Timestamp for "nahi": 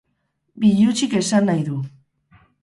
1.51-1.67